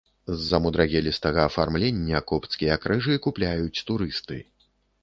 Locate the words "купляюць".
3.29-3.83